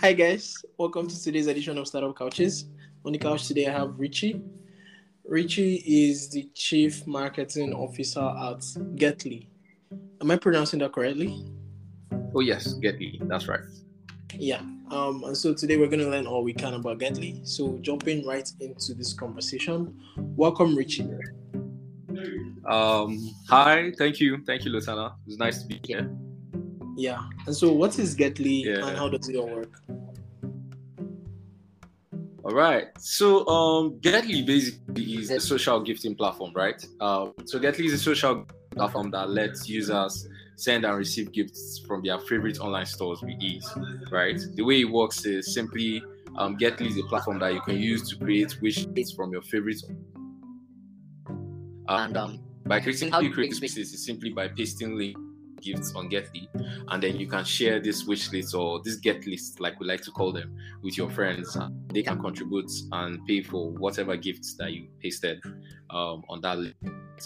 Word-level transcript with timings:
Hi 0.00 0.12
guys, 0.12 0.64
welcome 0.78 1.08
to 1.08 1.20
today's 1.20 1.48
edition 1.48 1.76
of 1.76 1.88
Startup 1.88 2.16
Couches. 2.16 2.66
On 3.04 3.10
the 3.10 3.18
couch 3.18 3.48
today, 3.48 3.66
I 3.66 3.72
have 3.72 3.98
Richie. 3.98 4.40
Richie 5.24 5.82
is 5.84 6.30
the 6.30 6.48
Chief 6.54 7.04
Marketing 7.04 7.74
Officer 7.74 8.20
at 8.20 8.60
Getly. 8.94 9.48
Am 10.20 10.30
I 10.30 10.36
pronouncing 10.36 10.78
that 10.78 10.92
correctly? 10.92 11.44
Oh 12.32 12.38
yes, 12.38 12.74
Getly. 12.74 13.18
That's 13.28 13.48
right. 13.48 13.58
Yeah. 14.34 14.60
Um, 14.92 15.24
and 15.24 15.36
so 15.36 15.52
today 15.52 15.76
we're 15.76 15.88
going 15.88 15.98
to 15.98 16.08
learn 16.08 16.28
all 16.28 16.44
we 16.44 16.54
can 16.54 16.74
about 16.74 17.00
Getly. 17.00 17.44
So 17.44 17.76
jumping 17.78 18.24
right 18.24 18.48
into 18.60 18.94
this 18.94 19.12
conversation, 19.12 20.00
welcome 20.16 20.76
Richie. 20.76 21.10
Um, 22.66 23.34
hi, 23.48 23.90
thank 23.98 24.20
you, 24.20 24.44
thank 24.46 24.64
you, 24.64 24.70
Lutana. 24.70 25.14
It's 25.26 25.38
nice 25.38 25.60
to 25.62 25.66
be 25.66 25.80
here. 25.82 26.08
Yeah. 26.98 27.22
And 27.46 27.54
so, 27.54 27.72
what 27.72 27.96
is 28.00 28.16
Getly 28.16 28.64
Yeah. 28.64 28.88
and 28.88 28.98
how 28.98 29.08
does 29.08 29.28
it 29.28 29.36
all 29.36 29.48
work? 29.48 29.72
All 32.42 32.52
right. 32.52 32.88
So, 32.98 33.46
um, 33.46 34.00
Getly 34.00 34.44
basically 34.44 35.14
is 35.14 35.30
a 35.30 35.38
social 35.38 35.80
gifting 35.80 36.16
platform, 36.16 36.52
right? 36.54 36.84
Um, 37.00 37.34
so 37.44 37.60
Getly 37.60 37.84
is 37.84 37.92
a 37.92 37.98
social 37.98 38.44
platform 38.70 39.12
that 39.12 39.30
lets 39.30 39.68
users 39.68 40.26
send 40.56 40.84
and 40.84 40.98
receive 40.98 41.30
gifts 41.30 41.78
from 41.86 42.02
their 42.02 42.18
favorite 42.18 42.58
online 42.58 42.86
stores 42.86 43.22
with 43.22 43.40
ease, 43.40 43.68
right? 44.10 44.40
The 44.54 44.62
way 44.62 44.80
it 44.80 44.90
works 44.90 45.24
is 45.24 45.54
simply 45.54 46.02
um, 46.36 46.56
Getly 46.58 46.88
is 46.88 46.98
a 46.98 47.04
platform 47.04 47.38
that 47.38 47.54
you 47.54 47.60
can 47.60 47.78
use 47.78 48.10
to 48.10 48.16
create 48.16 48.60
wish 48.60 48.86
lists 48.86 49.14
from 49.14 49.30
your 49.30 49.42
favorite. 49.42 49.80
And 51.86 52.16
um, 52.16 52.40
by 52.66 52.80
creating 52.80 53.12
how 53.12 53.20
you 53.20 53.32
create 53.32 53.50
this 53.50 53.60
wish 53.60 53.76
list 53.76 53.94
is 53.94 54.04
simply 54.04 54.30
by 54.30 54.48
pasting 54.48 54.96
link 54.98 55.16
gifts 55.60 55.94
on 55.94 56.08
Getly, 56.08 56.48
and 56.88 57.02
then 57.02 57.16
you 57.16 57.26
can 57.26 57.44
share 57.44 57.80
this 57.80 58.04
wish 58.04 58.32
list 58.32 58.54
or 58.54 58.80
this 58.82 58.96
get 58.96 59.26
list, 59.26 59.60
like 59.60 59.78
we 59.80 59.86
like 59.86 60.02
to 60.02 60.10
call 60.10 60.32
them, 60.32 60.56
with 60.82 60.96
your 60.96 61.10
friends. 61.10 61.56
They 61.92 62.02
can 62.02 62.20
contribute 62.20 62.70
and 62.92 63.24
pay 63.26 63.42
for 63.42 63.70
whatever 63.72 64.16
gifts 64.16 64.54
that 64.54 64.72
you 64.72 64.88
pasted 65.00 65.40
um, 65.90 66.22
on 66.28 66.40
that 66.42 66.58
list 66.58 66.76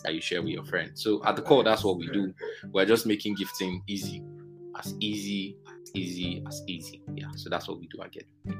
that 0.05 0.15
you 0.15 0.21
share 0.21 0.43
with 0.43 0.53
your 0.53 0.65
friend. 0.65 0.91
So 0.95 1.23
at 1.25 1.37
the 1.37 1.43
core, 1.43 1.65
that's 1.65 1.84
what 1.84 1.98
we 1.98 2.09
do. 2.09 2.33
We're 2.73 2.87
just 2.87 3.06
making 3.06 3.34
gifting 3.34 3.83
easy, 3.87 4.23
as 4.78 4.95
easy, 5.01 5.56
as 5.67 5.91
easy, 5.95 6.43
as 6.49 6.62
easy. 6.67 7.03
Yeah. 7.15 7.27
So 7.37 7.51
that's 7.51 7.69
what 7.69 7.78
we 7.78 7.89
do 7.89 7.99
Getly. 7.99 8.56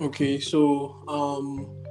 Okay, 0.00 0.40
so 0.40 1.04
um, 1.06 1.84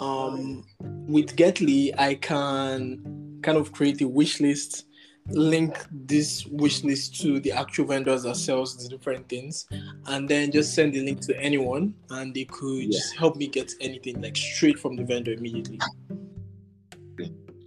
um, 0.00 0.64
with 0.78 1.36
Getly, 1.36 1.92
I 1.98 2.14
can 2.14 3.40
kind 3.42 3.58
of 3.58 3.72
create 3.72 4.00
a 4.00 4.08
wish 4.08 4.40
list, 4.40 4.86
link 5.28 5.76
this 5.90 6.46
wish 6.46 6.84
list 6.84 7.20
to 7.22 7.40
the 7.40 7.52
actual 7.52 7.86
vendors 7.86 8.24
that 8.24 8.36
sells 8.36 8.76
the 8.76 8.88
different 8.88 9.28
things, 9.28 9.66
and 10.06 10.28
then 10.28 10.52
just 10.52 10.74
send 10.74 10.92
the 10.92 11.00
link 11.00 11.20
to 11.20 11.40
anyone, 11.40 11.94
and 12.10 12.34
they 12.34 12.44
could 12.44 12.84
Yeah. 12.84 12.98
just 12.98 13.16
help 13.16 13.36
me 13.36 13.46
get 13.46 13.72
anything 13.80 14.20
like 14.20 14.36
straight 14.36 14.78
from 14.78 14.96
the 14.96 15.04
vendor 15.04 15.32
immediately. 15.32 15.80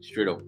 straight 0.02 0.28
up. 0.30 0.42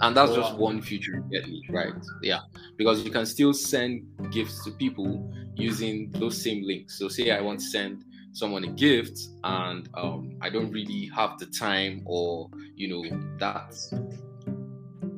And 0.00 0.16
that's 0.16 0.34
just 0.34 0.56
one 0.56 0.80
feature 0.82 1.14
in 1.14 1.22
Getly, 1.30 1.60
right? 1.70 1.94
Yeah, 2.22 2.40
because 2.76 3.04
you 3.04 3.10
can 3.10 3.24
still 3.24 3.52
send 3.52 4.04
gifts 4.32 4.64
to 4.64 4.72
people 4.72 5.32
using 5.56 6.10
those 6.12 6.42
same 6.42 6.64
links. 6.66 6.98
So, 6.98 7.08
say 7.08 7.30
I 7.30 7.40
want 7.40 7.60
to 7.60 7.66
send 7.66 8.04
someone 8.32 8.64
a 8.64 8.72
gift, 8.72 9.18
and 9.44 9.88
um, 9.94 10.36
I 10.40 10.50
don't 10.50 10.70
really 10.70 11.10
have 11.14 11.38
the 11.38 11.46
time, 11.46 12.02
or 12.04 12.50
you 12.74 12.88
know, 12.88 13.36
that 13.38 13.74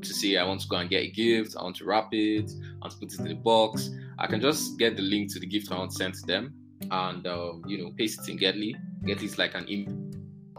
to 0.02 0.14
say 0.14 0.36
I 0.36 0.44
want 0.44 0.60
to 0.62 0.68
go 0.68 0.76
and 0.76 0.88
get 0.90 1.02
a 1.02 1.10
gift, 1.10 1.56
I 1.58 1.62
want 1.62 1.76
to 1.76 1.84
wrap 1.84 2.08
it, 2.12 2.50
I 2.50 2.78
want 2.80 2.92
to 2.92 2.98
put 2.98 3.12
it 3.12 3.18
in 3.20 3.28
the 3.28 3.34
box. 3.34 3.90
I 4.18 4.26
can 4.26 4.40
just 4.40 4.78
get 4.78 4.96
the 4.96 5.02
link 5.02 5.32
to 5.32 5.40
the 5.40 5.46
gift 5.46 5.72
I 5.72 5.78
want 5.78 5.90
to 5.92 5.96
send 5.96 6.14
to 6.14 6.26
them, 6.26 6.54
and 6.90 7.26
um, 7.26 7.62
you 7.66 7.78
know, 7.78 7.92
paste 7.96 8.20
it 8.20 8.30
in 8.30 8.38
Getly. 8.38 8.74
Getly 9.04 9.24
is 9.24 9.38
like 9.38 9.54
an 9.54 9.68
email. 9.70 9.98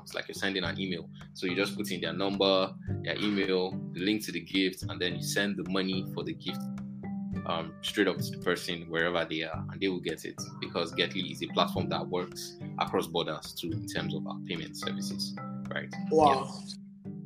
It's 0.01 0.13
like 0.13 0.27
you're 0.27 0.35
sending 0.35 0.63
an 0.63 0.77
email. 0.79 1.09
So 1.33 1.47
you 1.47 1.55
just 1.55 1.77
put 1.77 1.89
in 1.91 2.01
their 2.01 2.11
number, 2.11 2.73
their 3.03 3.15
email, 3.17 3.71
the 3.93 4.01
link 4.01 4.25
to 4.25 4.31
the 4.33 4.41
gift, 4.41 4.83
and 4.83 4.99
then 5.01 5.15
you 5.15 5.23
send 5.23 5.55
the 5.55 5.69
money 5.69 6.05
for 6.13 6.23
the 6.23 6.33
gift 6.33 6.59
um, 7.45 7.73
straight 7.81 8.07
up 8.07 8.17
to 8.17 8.31
the 8.31 8.37
person 8.37 8.85
wherever 8.89 9.25
they 9.29 9.43
are, 9.43 9.65
and 9.71 9.81
they 9.81 9.87
will 9.87 9.99
get 9.99 10.25
it 10.25 10.41
because 10.59 10.93
Getly 10.93 11.31
is 11.31 11.41
a 11.41 11.47
platform 11.47 11.89
that 11.89 12.05
works 12.07 12.57
across 12.79 13.07
borders 13.07 13.53
too 13.53 13.71
in 13.71 13.87
terms 13.87 14.13
of 14.13 14.25
our 14.27 14.37
payment 14.47 14.77
services, 14.77 15.35
right? 15.73 15.93
Wow. 16.11 16.53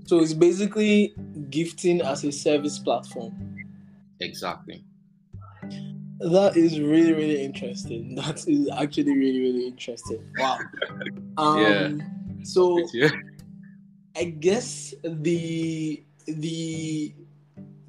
So 0.06 0.20
it's 0.20 0.34
basically 0.34 1.14
gifting 1.50 2.02
as 2.02 2.24
a 2.24 2.32
service 2.32 2.80
platform. 2.80 3.56
Exactly. 4.20 4.84
That 6.20 6.58
is 6.58 6.80
really, 6.80 7.14
really 7.14 7.44
interesting. 7.44 8.16
That 8.22 8.48
is 8.48 8.70
actually 8.76 9.18
really, 9.18 9.40
really 9.40 9.68
interesting. 9.68 10.24
Wow. 10.38 10.60
Um, 11.38 11.62
Yeah. 11.62 12.44
So 12.44 12.88
Yeah. 12.94 13.12
I 14.16 14.24
guess 14.26 14.96
the 15.04 16.04
the 16.26 17.14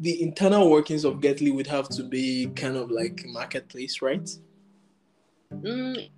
the 0.00 0.22
internal 0.22 0.70
workings 0.70 1.04
of 1.04 1.14
Getly 1.14 1.52
would 1.54 1.66
have 1.66 1.88
to 1.88 2.02
be 2.04 2.48
kind 2.54 2.76
of 2.76 2.90
like 2.90 3.24
marketplace, 3.26 4.02
right? 4.02 4.28
Mm, 5.52 6.10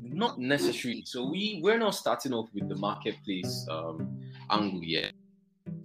not 0.00 0.38
necessarily. 0.38 1.02
So 1.04 1.28
we 1.28 1.60
we're 1.62 1.78
not 1.78 1.94
starting 1.96 2.32
off 2.32 2.48
with 2.54 2.68
the 2.68 2.76
marketplace 2.76 3.66
um, 3.68 4.20
angle 4.48 4.84
yet. 4.84 5.12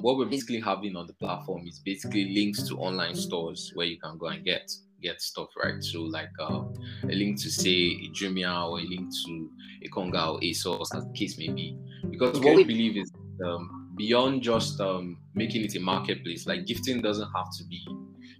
What 0.01 0.17
we're 0.17 0.25
basically 0.25 0.59
having 0.61 0.95
on 0.95 1.07
the 1.07 1.13
platform 1.13 1.67
is 1.67 1.79
basically 1.79 2.33
links 2.33 2.63
to 2.69 2.77
online 2.77 3.15
stores 3.15 3.71
where 3.75 3.85
you 3.85 3.99
can 3.99 4.17
go 4.17 4.27
and 4.27 4.43
get 4.45 4.71
get 5.01 5.21
stuff, 5.21 5.49
right? 5.63 5.81
So 5.81 6.01
like 6.03 6.29
uh, 6.41 6.61
a 7.03 7.13
link 7.13 7.39
to 7.41 7.49
say 7.49 7.71
a 8.05 8.09
Jumia 8.13 8.69
or 8.69 8.79
a 8.79 8.83
link 8.83 9.09
to 9.25 9.51
a 9.85 9.89
Konga 9.89 10.33
or 10.33 10.39
ASOS, 10.41 10.93
as 10.95 11.05
the 11.05 11.13
case 11.13 11.37
may 11.37 11.49
be. 11.49 11.77
Because 12.09 12.37
Okay. 12.37 12.45
what 12.45 12.55
we 12.57 12.63
believe 12.65 12.97
is 12.97 13.09
um, 13.45 13.91
beyond 13.95 14.41
just 14.41 14.79
um, 14.81 15.17
making 15.35 15.63
it 15.63 15.75
a 15.75 15.79
marketplace, 15.79 16.45
like 16.47 16.65
gifting 16.65 17.01
doesn't 17.01 17.29
have 17.35 17.47
to 17.57 17.63
be 17.65 17.81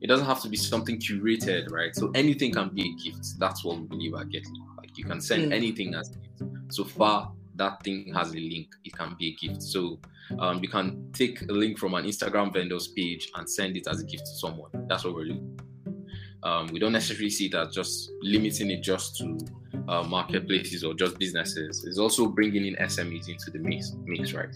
it 0.01 0.07
doesn't 0.07 0.25
have 0.25 0.41
to 0.41 0.49
be 0.49 0.55
something 0.55 0.97
curated, 0.97 1.69
right? 1.71 1.93
So 1.93 2.09
anything 2.15 2.53
can 2.53 2.69
be 2.69 2.83
a 2.83 3.03
gift. 3.03 3.37
That's 3.37 3.65
what 3.65 3.79
we 3.79 3.87
believe 3.87 4.13
at 4.15 4.27
Getly. 4.27 4.59
Like 4.77 4.97
you 4.97 5.03
can 5.03 5.19
send 5.19 5.51
Mm. 5.51 5.55
anything 5.55 5.93
as 5.93 6.09
a 6.09 6.13
gift. 6.19 6.73
So 6.73 6.85
far, 6.85 7.33
that 7.59 7.83
thing 7.83 8.11
has 8.15 8.31
a 8.31 8.37
link. 8.37 8.67
It 8.83 8.93
can 8.97 9.15
be 9.19 9.27
a 9.29 9.47
gift. 9.47 9.61
So 9.61 9.99
um, 10.39 10.61
you 10.63 10.69
can 10.69 11.11
take 11.13 11.41
a 11.43 11.53
link 11.53 11.77
from 11.77 11.93
an 11.93 12.05
Instagram 12.05 12.51
vendor's 12.53 12.87
page 12.87 13.29
and 13.35 13.49
send 13.49 13.77
it 13.77 13.87
as 13.87 14.01
a 14.01 14.05
gift 14.05 14.25
to 14.25 14.35
someone. 14.35 14.71
That's 14.87 15.03
what 15.05 15.13
we're 15.13 15.25
doing. 15.25 15.59
Um, 16.43 16.67
we 16.67 16.79
don't 16.79 16.93
necessarily 16.93 17.29
see 17.29 17.49
that 17.49 17.71
just 17.71 18.11
limiting 18.21 18.71
it 18.71 18.81
just 18.81 19.17
to 19.17 19.37
uh, 19.89 20.03
marketplaces 20.03 20.83
or 20.83 20.93
just 20.93 21.19
businesses. 21.19 21.83
It's 21.85 21.99
also 21.99 22.27
bringing 22.27 22.65
in 22.65 22.75
SMEs 22.75 23.27
into 23.27 23.51
the 23.51 23.59
mix, 23.59 23.93
mix 24.05 24.33
right? 24.33 24.55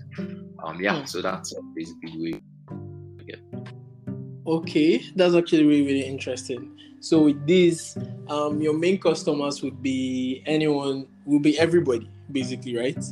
Um, 0.63 0.81
yeah, 0.81 0.95
Mm. 1.01 1.07
so 1.09 1.21
that's 1.21 1.53
basically 1.75 2.11
the 2.11 2.31
way. 2.31 2.41
Okay, 4.45 5.01
that's 5.15 5.35
actually 5.35 5.65
really, 5.65 5.83
really 5.85 6.05
interesting. 6.05 6.77
So 6.99 7.23
with 7.23 7.47
this, 7.47 7.97
um, 8.27 8.61
your 8.61 8.77
main 8.77 8.99
customers 8.99 9.61
would 9.63 9.81
be 9.81 10.43
anyone, 10.45 11.07
will 11.25 11.39
be 11.39 11.57
everybody, 11.57 12.09
basically, 12.33 12.75
right? 12.75 13.03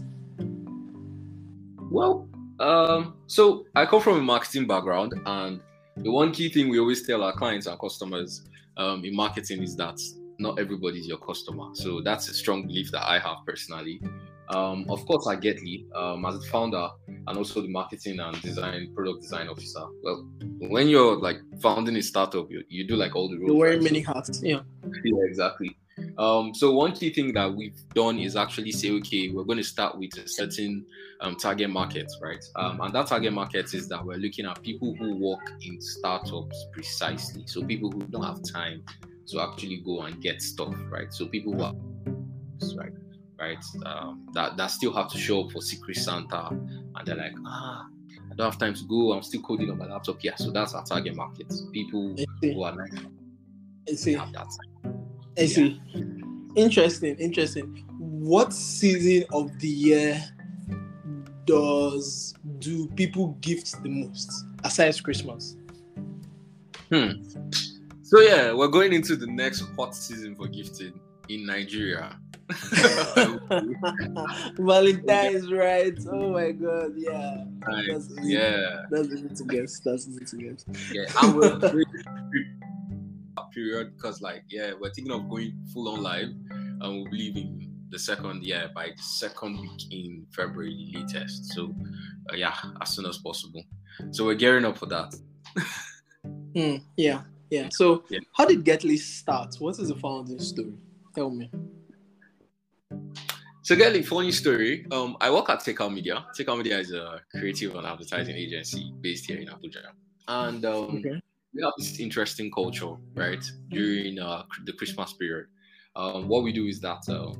Well, 1.90 2.28
um, 2.60 3.16
so 3.28 3.66
I 3.76 3.86
come 3.86 4.02
from 4.02 4.18
a 4.18 4.22
marketing 4.22 4.68
background, 4.68 5.14
and 5.26 5.62
the 5.98 6.12
one 6.12 6.32
key 6.32 6.50
thing 6.50 6.70
we 6.70 6.80
always 6.80 7.06
tell 7.06 7.24
our 7.24 7.34
clients 7.34 7.68
and 7.68 7.80
customers 7.80 8.44
um, 8.78 9.06
in 9.06 9.16
marketing 9.16 9.64
is 9.64 9.76
that 9.78 10.00
not 10.40 10.60
everybody 10.60 11.00
is 11.00 11.08
your 11.08 11.18
customer. 11.18 11.70
So 11.74 12.02
that's 12.02 12.28
a 12.30 12.34
strong 12.34 12.68
belief 12.68 12.92
that 12.92 13.08
I 13.08 13.20
have 13.20 13.38
personally. 13.46 14.02
Um, 14.52 14.86
of 14.90 15.06
course, 15.06 15.28
I 15.28 15.36
Getly 15.38 15.86
um, 15.96 16.26
as 16.26 16.40
the 16.40 16.46
founder 16.48 16.88
and 17.08 17.38
also 17.38 17.62
the 17.62 17.70
marketing 17.70 18.20
and 18.20 18.40
design 18.42 18.92
product 18.94 19.22
design 19.22 19.48
officer. 19.48 19.86
Well, 20.04 20.28
when 20.60 20.88
you're 20.90 21.16
like 21.16 21.38
founding 21.62 21.96
a 21.96 22.02
startup, 22.02 22.52
you, 22.52 22.64
you 22.68 22.86
do 22.86 22.96
like 22.96 23.16
all 23.16 23.30
the 23.30 23.38
roles. 23.38 23.48
You're 23.48 23.58
wearing 23.58 23.80
right? 23.80 23.92
Many 23.92 24.02
hats. 24.02 24.42
Yeah. 24.44 24.62
yeah, 25.04 25.24
exactly. 25.24 25.78
Um, 26.18 26.54
so 26.54 26.74
one 26.74 26.94
key 26.94 27.14
thing 27.14 27.34
that 27.34 27.54
we've 27.54 27.78
done 27.94 28.20
is 28.20 28.36
actually 28.36 28.72
say, 28.72 28.92
okay, 28.92 29.30
we're 29.30 29.44
going 29.44 29.58
to 29.58 29.64
start 29.64 29.98
with 29.98 30.18
a 30.18 30.28
certain 30.28 30.86
um, 31.22 31.36
target 31.36 31.70
market, 31.70 32.12
right? 32.22 32.44
Um, 32.56 32.82
and 32.82 32.94
that 32.94 33.08
target 33.08 33.34
market 33.34 33.74
is 33.74 33.88
that 33.90 34.04
we're 34.04 34.18
looking 34.18 34.46
at 34.46 34.62
people 34.62 34.96
who 34.96 35.16
work 35.16 35.52
in 35.62 35.80
startups 35.80 36.66
precisely. 36.74 37.44
So 37.46 37.64
people 37.64 37.92
who 37.92 38.02
don't 38.08 38.24
have 38.24 38.42
time 38.44 38.84
to 39.28 39.42
actually 39.42 39.78
go 39.78 40.02
and 40.02 40.22
get 40.22 40.42
stuff, 40.42 40.74
right? 40.90 41.14
So 41.14 41.28
people 41.28 41.54
who 41.54 41.64
are 41.64 41.74
right, 42.76 42.92
right, 43.42 43.64
um, 43.86 44.28
that 44.34 44.58
that 44.58 44.68
still 44.68 44.94
have 44.94 45.10
to 45.10 45.18
show 45.18 45.44
up 45.44 45.52
for 45.52 45.62
Secret 45.62 45.98
Santa, 45.98 46.48
and 46.50 47.06
they're 47.06 47.16
like, 47.16 47.34
ah, 47.46 47.88
I 48.32 48.36
don't 48.36 48.46
have 48.52 48.60
time 48.60 48.74
to 48.76 48.84
go. 48.86 49.14
I'm 49.14 49.24
still 49.24 49.42
coding 49.42 49.70
on 49.70 49.78
my 49.78 49.88
laptop. 49.88 50.24
Yeah, 50.24 50.36
so 50.36 50.52
that's 50.52 50.74
our 50.74 50.84
target 50.86 51.16
market. 51.16 51.52
People 51.74 52.16
who 52.42 52.64
are 52.64 52.76
like, 52.76 52.94
I 53.90 53.94
see. 53.94 54.14
have 54.14 54.32
that 54.34 54.48
time. 54.48 55.06
I 55.38 55.46
see. 55.46 55.82
Interesting. 56.56 57.16
Interesting. 57.18 57.86
What 57.98 58.54
season 58.54 59.28
of 59.34 59.58
the 59.60 59.68
year 59.68 60.24
does 61.46 62.34
do 62.60 62.88
people 62.90 63.30
gift 63.42 63.82
the 63.84 63.90
most 63.90 64.46
aside 64.64 65.02
Christmas? 65.04 65.58
Hmm. 66.92 67.24
So 68.04 68.20
yeah, 68.20 68.54
we're 68.54 68.68
going 68.68 68.94
into 68.94 69.16
the 69.16 69.28
next 69.28 69.64
hot 69.78 69.96
season 69.96 70.36
for 70.36 70.48
gifting. 70.48 71.00
in 71.30 71.46
Nigeria. 71.46 72.20
Valentine's, 74.58 75.52
right? 75.52 75.98
Oh 76.12 76.30
my 76.32 76.52
god, 76.52 76.94
yeah. 76.96 77.44
Nice. 77.68 77.86
That's 77.90 78.10
easy. 78.20 78.34
Yeah, 78.34 78.84
That's 78.90 79.08
easy 79.10 79.30
to 79.30 79.44
guess. 79.46 79.80
That's 79.80 80.08
easy 80.08 80.26
to 80.26 80.38
guess. 80.38 80.66
yeah. 80.92 81.06
We're 81.34 81.60
we're- 81.74 81.86
period 83.54 83.92
because, 83.98 84.22
like, 84.22 84.44
yeah, 84.50 84.72
we're 84.80 84.92
thinking 84.94 85.12
of 85.12 85.28
going 85.30 85.52
full 85.74 85.90
on 85.90 86.02
live, 86.02 86.30
and 86.52 86.82
we'll 86.82 87.04
be 87.12 87.18
leaving 87.18 87.70
the 87.90 88.00
second, 88.00 88.44
yeah, 88.44 88.68
by 88.74 88.88
the 88.96 89.04
second 89.04 89.60
week 89.60 89.92
in 89.92 90.26
February 90.34 90.90
latest. 90.96 91.52
So, 91.54 91.76
uh, 92.32 92.36
yeah, 92.36 92.54
as 92.82 92.92
soon 92.92 93.06
as 93.08 93.18
possible. 93.18 93.62
So 94.12 94.26
we're 94.26 94.36
gearing 94.36 94.64
up 94.66 94.78
for 94.78 94.86
that. 94.88 95.14
Hmm, 96.56 96.76
yeah, 96.98 97.22
yeah. 97.50 97.70
So, 97.72 98.04
Yeah. 98.10 98.20
how 98.38 98.46
did 98.46 98.64
Getly 98.64 98.98
start? 99.00 99.56
What 99.60 99.80
is 99.80 99.88
the 99.88 99.96
founding 99.96 100.38
story? 100.40 100.74
Tell 101.16 101.32
me. 101.32 101.50
So, 103.64 103.76
Getly, 103.76 104.04
funny 104.04 104.32
story. 104.32 104.86
Um, 104.92 105.16
I 105.22 105.30
work 105.32 105.50
at 105.50 105.60
Takal 105.60 105.94
Media. 105.94 106.26
Takal 106.38 106.58
Media 106.58 106.80
is 106.80 106.92
a 106.94 107.22
creative 107.30 107.76
and 107.76 107.86
advertising 107.86 108.36
agency 108.36 108.92
based 109.02 109.26
here 109.28 109.38
in 109.40 109.48
Abuja, 109.48 109.84
and 110.28 110.66
um, 110.66 110.98
Okay. 110.98 111.22
we 111.54 111.64
have 111.64 111.74
this 111.78 112.00
interesting 112.00 112.50
culture, 112.52 112.96
right? 113.14 113.44
During 113.70 114.18
uh, 114.20 114.44
the 114.66 114.74
Christmas 114.74 115.14
period, 115.14 115.46
um, 115.96 116.28
what 116.28 116.44
we 116.44 116.52
do 116.52 116.66
is 116.66 116.80
that 116.82 117.08
uh, 117.08 117.34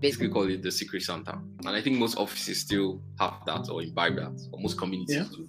basically 0.00 0.28
call 0.28 0.48
it 0.50 0.62
the 0.62 0.70
Secret 0.70 1.02
Santa, 1.02 1.40
and 1.60 1.68
I 1.70 1.80
think 1.80 1.98
most 1.98 2.18
offices 2.18 2.60
still 2.60 3.00
have 3.18 3.34
that 3.46 3.68
or 3.70 3.82
imbibe 3.82 4.16
that, 4.16 4.38
or 4.52 4.60
most 4.60 4.76
communities 4.76 5.16
Yeah. 5.16 5.24
do. 5.34 5.48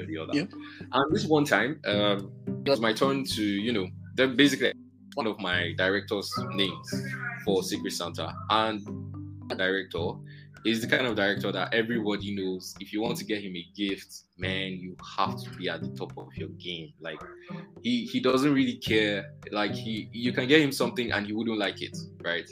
or 0.00 0.06
the 0.06 0.18
other. 0.18 0.34
Yeah. 0.34 0.44
And 0.92 1.14
this 1.14 1.24
one 1.26 1.44
time, 1.44 1.80
um, 1.86 2.30
it 2.64 2.68
was 2.70 2.80
my 2.80 2.92
turn 2.92 3.24
to, 3.24 3.42
you 3.42 3.72
know, 3.72 3.88
they're 4.14 4.28
basically 4.28 4.72
one 5.18 5.26
of 5.26 5.36
my 5.40 5.74
director's 5.76 6.32
names 6.54 6.88
for 7.44 7.64
Secret 7.64 7.92
Santa, 7.92 8.32
and 8.50 8.80
director 9.48 10.12
is 10.64 10.80
the 10.80 10.86
kind 10.86 11.06
of 11.08 11.16
director 11.16 11.50
that 11.50 11.74
everybody 11.74 12.36
knows. 12.36 12.76
If 12.78 12.92
you 12.92 13.02
want 13.02 13.16
to 13.18 13.24
get 13.24 13.42
him 13.42 13.56
a 13.56 13.66
gift, 13.76 14.10
man, 14.36 14.78
you 14.78 14.96
have 15.16 15.42
to 15.42 15.50
be 15.58 15.68
at 15.68 15.80
the 15.82 15.88
top 15.88 16.12
of 16.16 16.28
your 16.36 16.50
game. 16.50 16.92
Like 17.00 17.20
he 17.82 18.04
he 18.04 18.20
doesn't 18.20 18.54
really 18.54 18.76
care. 18.76 19.34
Like 19.50 19.74
he 19.74 20.08
you 20.12 20.32
can 20.32 20.46
get 20.46 20.60
him 20.60 20.70
something 20.70 21.10
and 21.10 21.26
he 21.26 21.32
wouldn't 21.32 21.58
like 21.58 21.82
it, 21.82 21.96
right? 22.22 22.48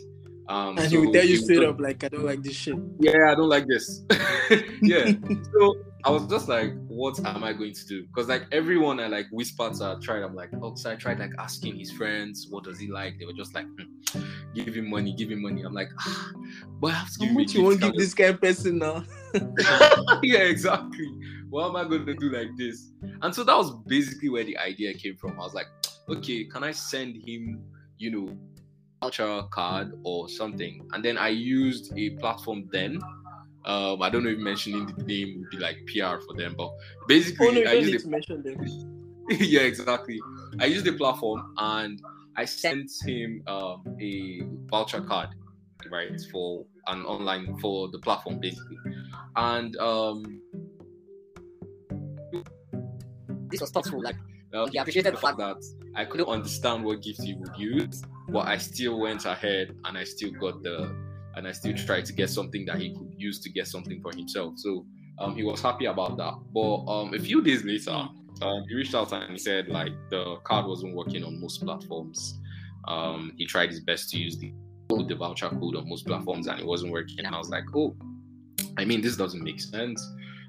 Um, 0.48 0.76
And 0.78 0.88
he 0.90 0.96
so 0.96 1.00
will 1.02 1.12
tell 1.12 1.24
you 1.24 1.36
straight 1.36 1.62
up, 1.64 1.78
like, 1.80 2.02
I 2.04 2.08
don't 2.08 2.24
like 2.24 2.42
this 2.42 2.54
shit. 2.54 2.76
yeah, 3.00 3.30
I 3.30 3.34
don't 3.34 3.48
like 3.48 3.66
this. 3.66 4.02
yeah. 4.82 5.12
So 5.52 5.74
I 6.06 6.10
was 6.10 6.24
just 6.28 6.48
like, 6.48 6.72
what 6.86 7.18
am 7.26 7.42
I 7.42 7.52
going 7.52 7.74
to 7.74 7.84
do? 7.84 8.06
Because 8.06 8.28
like 8.28 8.44
everyone 8.52 9.00
I 9.00 9.08
like 9.08 9.26
whispered 9.32 9.74
to 9.74 9.84
I 9.86 10.00
tried. 10.00 10.22
I'm 10.22 10.36
like, 10.36 10.50
oh, 10.62 10.76
so 10.76 10.92
I 10.92 10.94
tried 10.94 11.18
like 11.18 11.32
asking 11.36 11.76
his 11.76 11.90
friends, 11.90 12.46
what 12.48 12.62
does 12.62 12.78
he 12.78 12.86
like? 12.86 13.18
They 13.18 13.26
were 13.26 13.32
just 13.32 13.56
like, 13.56 13.66
hmm, 13.66 14.22
give 14.54 14.76
him 14.76 14.88
money, 14.88 15.12
give 15.12 15.32
him 15.32 15.42
money. 15.42 15.62
I'm 15.62 15.74
like, 15.74 15.88
ah, 15.98 16.32
but 16.80 16.92
I 16.92 16.94
have 16.94 17.12
to 17.14 17.18
give 17.18 17.28
How 17.30 17.32
him 17.32 17.40
much 17.40 17.54
you 17.54 17.64
won't 17.64 17.80
give 17.80 17.94
this 17.94 18.14
kind 18.14 18.30
of 18.30 18.40
person 18.40 18.78
now? 18.78 19.02
yeah, 20.22 20.42
exactly. 20.42 21.10
What 21.50 21.70
am 21.70 21.74
I 21.74 21.82
going 21.82 22.06
to 22.06 22.14
do 22.14 22.30
like 22.30 22.56
this? 22.56 22.92
And 23.22 23.34
so 23.34 23.42
that 23.42 23.56
was 23.56 23.72
basically 23.88 24.28
where 24.28 24.44
the 24.44 24.56
idea 24.58 24.94
came 24.94 25.16
from. 25.16 25.32
I 25.32 25.42
was 25.42 25.54
like, 25.54 25.66
okay, 26.08 26.44
can 26.44 26.62
I 26.62 26.70
send 26.70 27.16
him, 27.16 27.64
you 27.98 28.12
know, 28.12 28.36
voucher 29.02 29.42
card 29.50 29.98
or 30.04 30.28
something? 30.28 30.88
And 30.92 31.04
then 31.04 31.18
I 31.18 31.30
used 31.30 31.92
a 31.98 32.10
platform 32.10 32.68
then. 32.70 33.00
Um, 33.66 34.00
I 34.00 34.10
don't 34.10 34.22
know 34.22 34.30
if 34.30 34.38
mentioning 34.38 34.86
the 34.86 35.02
name 35.02 35.40
would 35.40 35.50
be 35.50 35.56
like 35.58 35.78
PR 35.86 36.22
for 36.24 36.34
them, 36.36 36.54
but 36.56 36.70
basically, 37.08 37.48
Oh 37.48 37.50
no, 37.50 37.60
I 37.62 37.64
don't 37.64 37.82
used 37.82 37.92
need 37.92 38.00
to 38.00 38.08
mention 38.08 38.42
them. 38.42 38.96
yeah, 39.30 39.62
exactly. 39.62 40.20
I 40.60 40.66
used 40.66 40.84
the 40.84 40.92
platform 40.92 41.52
and 41.58 42.00
I 42.36 42.44
sent 42.44 42.90
him 43.04 43.42
um, 43.48 43.82
a 44.00 44.42
voucher 44.70 45.00
card, 45.00 45.30
right, 45.90 46.20
for 46.30 46.64
an 46.86 47.04
online 47.04 47.58
for 47.58 47.88
the 47.88 47.98
platform 47.98 48.38
basically. 48.38 48.78
And 49.34 49.76
um, 49.78 50.40
this 53.48 53.60
was 53.60 53.70
thoughtful. 53.70 54.00
Like 54.00 54.16
um, 54.54 54.70
he 54.70 54.78
appreciated 54.78 55.14
the 55.14 55.18
fact 55.18 55.38
that 55.38 55.56
I 55.96 56.04
couldn't 56.04 56.28
understand 56.28 56.84
what 56.84 57.02
gift 57.02 57.22
he 57.22 57.34
would 57.34 57.56
use, 57.56 58.02
but 58.28 58.46
I 58.46 58.58
still 58.58 59.00
went 59.00 59.24
ahead 59.24 59.74
and 59.84 59.98
I 59.98 60.04
still 60.04 60.30
got 60.30 60.62
the 60.62 60.94
and 61.36 61.46
I 61.46 61.52
still 61.52 61.74
tried 61.76 62.06
to 62.06 62.12
get 62.12 62.30
something 62.30 62.64
that 62.66 62.78
he 62.78 62.94
could 62.94 63.12
use 63.16 63.40
to 63.40 63.50
get 63.50 63.68
something 63.68 64.00
for 64.00 64.10
himself. 64.16 64.54
So 64.56 64.86
um, 65.18 65.36
he 65.36 65.42
was 65.42 65.60
happy 65.60 65.84
about 65.86 66.16
that. 66.16 66.34
But 66.52 66.84
um, 66.86 67.14
a 67.14 67.18
few 67.18 67.42
days 67.42 67.62
later, 67.64 68.08
um, 68.42 68.64
he 68.68 68.74
reached 68.74 68.94
out 68.94 69.12
and 69.12 69.32
he 69.32 69.38
said 69.38 69.68
like 69.68 69.92
the 70.10 70.36
card 70.44 70.66
wasn't 70.66 70.94
working 70.94 71.24
on 71.24 71.40
most 71.40 71.62
platforms. 71.62 72.38
Um, 72.88 73.32
he 73.36 73.46
tried 73.46 73.70
his 73.70 73.80
best 73.80 74.10
to 74.10 74.18
use 74.18 74.38
the 74.38 74.52
the 74.88 75.16
voucher 75.16 75.48
code 75.48 75.74
on 75.74 75.88
most 75.88 76.06
platforms 76.06 76.46
and 76.46 76.60
it 76.60 76.66
wasn't 76.66 76.92
working. 76.92 77.18
And 77.18 77.34
I 77.34 77.38
was 77.38 77.50
like, 77.50 77.64
oh, 77.74 77.96
I 78.78 78.84
mean, 78.84 79.00
this 79.00 79.16
doesn't 79.16 79.42
make 79.42 79.60
sense. 79.60 80.00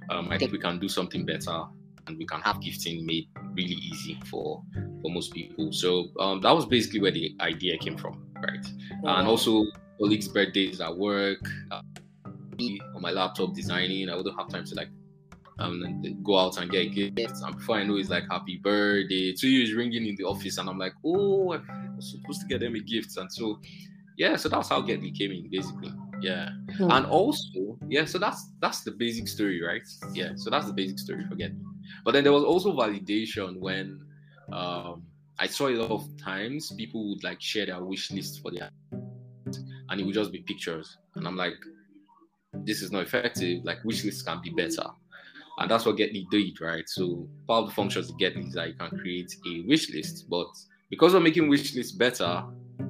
Um, 0.09 0.29
I 0.31 0.37
think 0.37 0.51
we 0.51 0.59
can 0.59 0.79
do 0.79 0.87
something 0.87 1.25
better 1.25 1.63
and 2.05 2.17
we 2.17 2.25
can 2.25 2.39
have 2.41 2.61
gifting 2.61 3.05
made 3.05 3.27
really 3.53 3.75
easy 3.75 4.19
for 4.25 4.61
for 5.01 5.11
most 5.11 5.33
people. 5.33 5.71
So 5.73 6.09
um, 6.19 6.41
that 6.41 6.51
was 6.51 6.65
basically 6.65 7.01
where 7.01 7.11
the 7.11 7.35
idea 7.41 7.77
came 7.77 7.97
from, 7.97 8.27
right? 8.35 8.65
And 9.03 9.27
also 9.27 9.65
colleagues' 9.97 10.27
birthdays 10.27 10.81
at 10.81 10.95
work, 10.95 11.39
uh, 11.71 11.81
on 12.95 13.01
my 13.01 13.11
laptop 13.11 13.53
designing. 13.53 14.09
I 14.09 14.15
wouldn't 14.15 14.37
have 14.39 14.49
time 14.49 14.65
to 14.65 14.75
like 14.75 14.89
um 15.59 16.03
go 16.23 16.37
out 16.37 16.57
and 16.57 16.69
get 16.69 16.93
gifts. 16.93 17.41
And 17.41 17.57
before 17.57 17.77
I 17.77 17.83
know, 17.83 17.97
it's 17.97 18.09
like 18.09 18.23
happy 18.29 18.57
birthday 18.57 19.33
to 19.33 19.47
you 19.47 19.63
is 19.63 19.73
ringing 19.73 20.05
in 20.05 20.15
the 20.15 20.23
office, 20.23 20.57
and 20.57 20.69
I'm 20.69 20.77
like, 20.77 20.93
oh, 21.05 21.53
I 21.53 21.59
was 21.95 22.11
supposed 22.11 22.41
to 22.41 22.47
get 22.47 22.59
them 22.59 22.75
a 22.75 22.79
gift, 22.79 23.17
and 23.17 23.31
so 23.31 23.59
yeah, 24.17 24.35
so 24.35 24.49
that's 24.49 24.69
how 24.69 24.81
Getly 24.81 25.15
came 25.15 25.31
in, 25.31 25.49
basically. 25.49 25.93
Yeah, 26.19 26.49
Hmm. 26.77 26.89
and 26.91 27.05
also 27.05 27.77
yeah, 27.87 28.05
so 28.05 28.17
that's 28.17 28.49
that's 28.59 28.81
the 28.81 28.91
basic 28.91 29.27
story, 29.27 29.61
right? 29.61 29.87
Yeah, 30.13 30.31
so 30.35 30.49
that's 30.49 30.65
the 30.65 30.73
basic 30.73 30.97
story 30.99 31.25
for 31.29 31.35
Getly. 31.35 31.61
But 32.03 32.13
then 32.13 32.23
there 32.23 32.33
was 32.33 32.43
also 32.43 32.73
validation 32.75 33.59
when 33.59 34.01
um 34.51 35.03
I 35.39 35.45
saw 35.45 35.67
a 35.67 35.75
lot 35.77 35.91
of 35.91 36.17
times 36.17 36.71
people 36.71 37.09
would 37.09 37.23
like 37.23 37.39
share 37.39 37.67
their 37.67 37.83
wish 37.83 38.09
list 38.11 38.41
for 38.41 38.49
their 38.51 38.71
and 39.89 39.99
it 39.99 40.05
would 40.05 40.15
just 40.15 40.31
be 40.31 40.39
pictures. 40.39 40.97
And 41.15 41.27
I'm 41.27 41.35
like, 41.35 41.57
this 42.53 42.81
is 42.81 42.91
not 42.91 43.03
effective. 43.03 43.63
Like 43.63 43.83
wish 43.83 44.03
lists 44.03 44.21
can 44.21 44.41
be 44.41 44.49
better. 44.51 44.85
And 45.59 45.71
that's 45.71 45.85
what 45.85 45.97
Getly 45.97 46.29
did, 46.29 46.61
right? 46.61 46.87
So 46.87 47.27
part 47.47 47.63
of 47.63 47.69
the 47.69 47.75
functions 47.75 48.09
of 48.09 48.17
Getly 48.17 48.47
is 48.47 48.53
that 48.53 48.67
you 48.67 48.75
can 48.75 48.89
create 48.99 49.35
a 49.47 49.61
wish 49.67 49.91
list, 49.91 50.29
but 50.29 50.47
because 50.89 51.13
we're 51.13 51.19
making 51.19 51.49
wish 51.49 51.73
lists 51.75 51.93
better, 51.93 52.43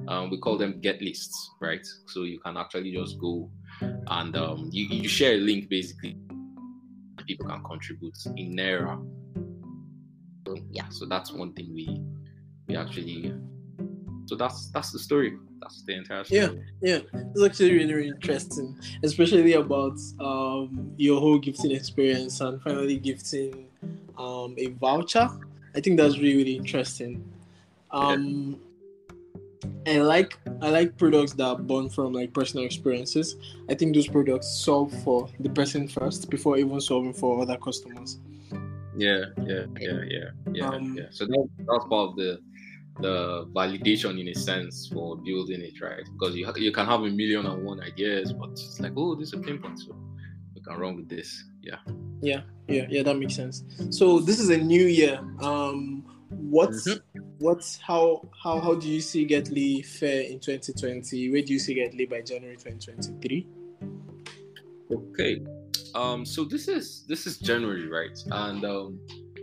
um, 0.08 0.30
we 0.30 0.38
call 0.38 0.58
them 0.58 0.80
get 0.80 1.00
lists, 1.00 1.50
right? 1.60 1.86
So 2.06 2.22
you 2.22 2.38
can 2.40 2.56
actually 2.56 2.92
just 2.92 3.18
go 3.18 3.50
and 3.80 4.36
um, 4.36 4.68
you, 4.72 4.86
you 4.86 5.08
share 5.08 5.34
a 5.34 5.38
link 5.38 5.68
basically. 5.68 6.18
People 7.26 7.46
can 7.46 7.62
contribute 7.62 8.16
in 8.36 8.56
Naira. 8.56 9.04
Yeah, 10.70 10.88
so 10.88 11.04
that's 11.04 11.30
one 11.30 11.52
thing 11.52 11.74
we 11.74 12.00
we 12.68 12.76
actually. 12.76 13.34
So 14.26 14.34
that's 14.34 14.70
that's 14.70 14.92
the 14.92 14.98
story. 14.98 15.36
That's 15.60 15.82
the 15.82 15.94
entire 15.94 16.24
story. 16.24 16.40
Yeah. 16.40 16.50
Yeah, 16.80 17.00
it's 17.12 17.42
actually 17.42 17.72
really, 17.72 17.94
really 17.94 18.08
interesting, 18.08 18.78
especially 19.02 19.52
about 19.54 19.98
um, 20.20 20.92
your 20.96 21.20
whole 21.20 21.38
gifting 21.38 21.72
experience 21.72 22.40
and 22.40 22.60
finally 22.62 22.98
gifting 22.98 23.66
um, 24.16 24.54
a 24.58 24.66
voucher. 24.80 25.28
I 25.74 25.80
think 25.80 25.98
that's 25.98 26.16
really, 26.18 26.36
really 26.36 26.56
interesting. 26.56 27.24
Um, 27.90 28.60
I 29.86 29.98
like 29.98 30.38
I 30.60 30.70
like 30.70 30.96
products 30.98 31.32
that 31.34 31.44
are 31.44 31.56
born 31.56 31.88
from 31.88 32.12
like 32.12 32.32
personal 32.32 32.64
experiences. 32.64 33.36
I 33.70 33.74
think 33.74 33.94
those 33.94 34.08
products 34.08 34.48
solve 34.48 34.92
for 35.02 35.28
the 35.40 35.48
person 35.48 35.88
first 35.88 36.28
before 36.30 36.58
even 36.58 36.80
solving 36.80 37.12
for 37.12 37.40
other 37.40 37.56
customers. 37.56 38.18
Yeah, 38.96 39.26
yeah, 39.46 39.64
yeah, 39.78 40.00
yeah, 40.06 40.24
yeah, 40.52 40.68
Um, 40.68 40.96
yeah. 40.96 41.06
So 41.10 41.26
that, 41.26 41.48
that's 41.58 41.84
part 41.86 42.10
of 42.10 42.16
the 42.16 42.40
the 43.00 43.46
validation 43.52 44.20
in 44.20 44.28
a 44.28 44.34
sense 44.34 44.88
for 44.92 45.16
building 45.16 45.60
it, 45.62 45.80
right? 45.80 46.02
Because 46.12 46.34
you 46.36 46.46
ha- 46.46 46.52
you 46.56 46.72
can 46.72 46.86
have 46.86 47.00
a 47.02 47.10
million 47.10 47.46
and 47.46 47.64
one 47.64 47.80
ideas, 47.80 48.32
but 48.32 48.50
it's 48.50 48.80
like, 48.80 48.92
oh, 48.96 49.14
this 49.14 49.28
is 49.28 49.34
a 49.34 49.38
pain 49.38 49.58
point, 49.58 49.78
so 49.78 49.96
we 50.54 50.60
can 50.62 50.76
run 50.78 50.96
with 50.96 51.08
this. 51.08 51.44
Yeah. 51.62 51.76
Yeah, 52.20 52.42
yeah, 52.66 52.86
yeah, 52.90 53.02
that 53.04 53.16
makes 53.16 53.36
sense. 53.36 53.62
So 53.90 54.18
this 54.18 54.40
is 54.40 54.50
a 54.50 54.56
new 54.56 54.84
year. 54.84 55.20
Um, 55.40 56.04
what's 56.30 56.86
Mhm. 56.88 57.00
what's 57.38 57.76
how 57.78 58.28
how 58.42 58.60
how 58.60 58.74
do 58.74 58.88
you 58.88 59.00
see 59.00 59.24
Getly 59.26 59.84
fare 59.84 60.22
in 60.22 60.40
2020? 60.40 61.30
Where 61.30 61.42
do 61.42 61.52
you 61.52 61.58
see 61.60 61.74
Getly 61.76 62.08
by 62.10 62.20
January 62.22 62.56
2023? 62.56 63.46
Okay. 64.90 65.40
Um. 65.94 66.24
So 66.24 66.44
this 66.44 66.68
is 66.68 67.04
this 67.06 67.26
is 67.26 67.38
January, 67.38 67.86
right? 67.88 68.18
And 68.30 68.64
um, 68.64 68.98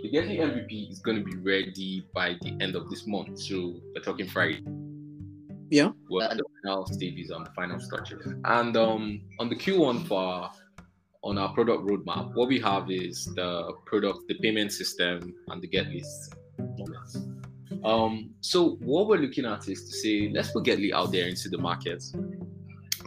the 0.06 0.18
Getly 0.18 0.40
MVP 0.40 0.92
is 0.92 1.00
going 1.00 1.18
to 1.18 1.24
be 1.24 1.36
ready 1.38 2.06
by 2.14 2.36
the 2.42 2.56
end 2.62 2.76
of 2.76 2.90
this 2.90 3.08
month. 3.08 3.40
So 3.40 3.82
we're 3.96 4.04
talking 4.04 4.28
Friday. 4.28 4.62
Yeah. 5.72 5.92
Well, 6.10 6.30
the 6.30 6.44
final 6.64 6.86
stages 6.86 7.32
and 7.32 7.46
the 7.46 7.52
final 7.52 7.80
structure. 7.80 8.40
And 8.46 8.78
um, 8.78 9.22
on 9.40 9.50
the 9.50 9.56
Q1 9.56 10.08
for 10.08 10.50
on 11.24 11.40
our 11.40 11.52
product 11.54 11.88
roadmap, 11.88 12.36
what 12.36 12.48
we 12.48 12.60
have 12.60 12.92
is 12.92 13.26
the 13.36 13.74
product, 13.88 14.28
the 14.28 14.36
payment 14.36 14.72
system, 14.72 15.34
and 15.48 15.62
the 15.62 15.68
get 15.68 15.88
list. 15.88 16.36
Um, 17.84 18.30
so 18.42 18.76
what 18.82 19.08
we're 19.08 19.18
looking 19.18 19.46
at 19.46 19.68
is 19.68 19.90
to 19.90 19.98
say, 19.98 20.30
let's 20.32 20.52
put 20.52 20.66
Getly 20.66 20.94
out 20.94 21.12
there 21.12 21.28
into 21.28 21.50
the 21.50 21.58
market 21.58 22.04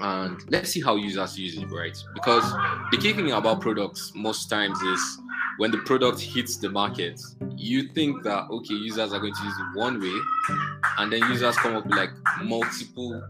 and 0.01 0.41
let's 0.51 0.71
see 0.71 0.81
how 0.81 0.97
users 0.97 1.39
use 1.39 1.57
it, 1.57 1.71
right? 1.71 1.97
Because 2.15 2.45
the 2.91 2.99
key 2.99 3.13
thing 3.13 3.31
about 3.31 3.61
products 3.61 4.13
most 4.15 4.49
times 4.49 4.81
is 4.81 5.19
when 5.59 5.71
the 5.71 5.79
product 5.79 6.21
hits 6.21 6.57
the 6.57 6.71
market, 6.71 7.21
you 7.57 7.89
think 7.89 8.23
that 8.25 8.49
okay, 8.51 8.75
users 8.75 9.13
are 9.13 9.21
going 9.21 9.35
to 9.35 9.45
use 9.45 9.55
it 9.59 9.79
one 9.79 10.01
way, 10.01 10.19
and 10.99 11.13
then 11.13 11.21
users 11.31 11.57
come 11.57 11.77
up 11.77 11.85
with 11.85 11.95
like 11.95 12.11
multiple 12.43 13.23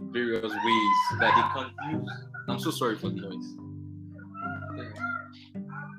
various 0.00 0.42
ways 0.42 0.96
that 1.20 1.32
they 1.36 1.60
can 1.60 2.00
use. 2.00 2.10
I'm 2.48 2.58
so 2.58 2.70
sorry 2.70 2.96
for 2.96 3.10
the 3.10 3.16
noise 3.16 3.65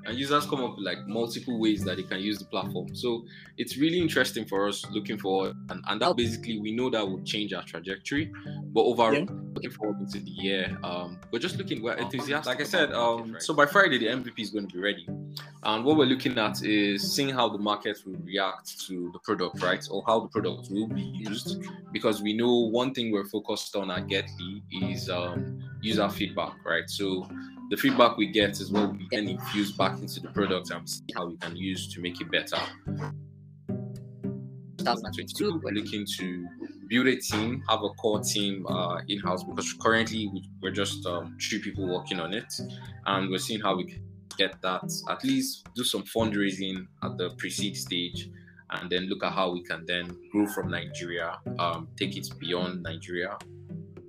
and 0.08 0.18
users 0.18 0.46
come 0.46 0.64
up 0.64 0.76
with 0.76 0.86
like 0.86 1.06
multiple 1.06 1.60
ways 1.60 1.84
that 1.84 1.98
they 1.98 2.02
can 2.02 2.18
use 2.18 2.38
the 2.38 2.46
platform. 2.46 2.94
So 2.94 3.24
it's 3.58 3.76
really 3.76 4.00
interesting 4.00 4.46
for 4.46 4.66
us 4.66 4.84
looking 4.90 5.18
forward, 5.18 5.54
and, 5.68 5.84
and 5.86 6.00
that 6.00 6.16
basically 6.16 6.58
we 6.58 6.72
know 6.72 6.88
that 6.90 7.06
will 7.06 7.22
change 7.22 7.52
our 7.52 7.62
trajectory. 7.62 8.32
But 8.72 8.82
overall, 8.82 9.14
yeah. 9.14 9.26
looking 9.54 9.70
forward 9.70 10.00
into 10.00 10.20
the 10.20 10.30
year, 10.30 10.78
um, 10.82 11.20
we're 11.30 11.38
just 11.38 11.58
looking 11.58 11.82
we're 11.82 11.94
enthusiastic. 11.94 12.46
Like 12.46 12.60
I 12.62 12.64
said, 12.64 12.92
um, 12.92 13.36
so 13.38 13.52
by 13.52 13.66
Friday 13.66 13.98
the 13.98 14.06
MVP 14.06 14.38
is 14.38 14.50
going 14.50 14.66
to 14.66 14.74
be 14.74 14.80
ready, 14.80 15.06
and 15.62 15.84
what 15.84 15.98
we're 15.98 16.06
looking 16.06 16.38
at 16.38 16.62
is 16.64 17.14
seeing 17.14 17.28
how 17.28 17.48
the 17.50 17.58
market 17.58 17.98
will 18.06 18.18
react 18.24 18.80
to 18.86 19.10
the 19.12 19.18
product, 19.18 19.62
right, 19.62 19.86
or 19.90 20.02
how 20.06 20.20
the 20.20 20.28
product 20.28 20.70
will 20.70 20.88
be 20.88 21.02
used, 21.02 21.62
because 21.92 22.22
we 22.22 22.32
know 22.32 22.68
one 22.70 22.94
thing 22.94 23.12
we're 23.12 23.26
focused 23.26 23.76
on 23.76 23.90
at 23.90 24.06
Getly 24.06 24.62
is 24.90 25.10
um, 25.10 25.62
user 25.82 26.08
feedback, 26.08 26.54
right? 26.64 26.88
So 26.88 27.28
the 27.70 27.76
feedback 27.76 28.16
we 28.16 28.26
get 28.26 28.60
is 28.60 28.70
what 28.70 28.92
we 28.92 29.06
then 29.10 29.28
infuse 29.28 29.72
back 29.72 29.98
into 29.98 30.20
the 30.20 30.28
product 30.28 30.70
and 30.70 30.88
see 30.88 31.04
how 31.14 31.26
we 31.26 31.36
can 31.36 31.54
use 31.56 31.92
to 31.92 32.00
make 32.00 32.20
it 32.20 32.30
better. 32.30 32.58
2022, 34.78 35.60
we're 35.62 35.72
looking 35.72 36.06
to 36.16 36.46
build 36.88 37.06
a 37.08 37.16
team, 37.16 37.62
have 37.68 37.82
a 37.82 37.90
core 37.90 38.20
team 38.20 38.66
uh, 38.66 39.00
in 39.08 39.18
house 39.20 39.44
because 39.44 39.72
currently 39.74 40.30
we're 40.62 40.70
just 40.70 41.04
um, 41.06 41.36
three 41.40 41.58
people 41.58 41.86
working 41.86 42.20
on 42.20 42.32
it, 42.32 42.52
and 43.06 43.30
we're 43.30 43.38
seeing 43.38 43.60
how 43.60 43.76
we 43.76 43.84
can 43.84 44.02
get 44.38 44.60
that 44.62 44.90
at 45.10 45.24
least 45.24 45.66
do 45.74 45.84
some 45.84 46.02
fundraising 46.04 46.86
at 47.02 47.18
the 47.18 47.30
pre-seed 47.36 47.76
stage, 47.76 48.30
and 48.70 48.88
then 48.88 49.02
look 49.08 49.22
at 49.22 49.32
how 49.32 49.50
we 49.52 49.62
can 49.62 49.84
then 49.86 50.16
grow 50.32 50.46
from 50.46 50.70
Nigeria, 50.70 51.38
um, 51.58 51.88
take 51.98 52.16
it 52.16 52.26
beyond 52.38 52.82
Nigeria, 52.82 53.36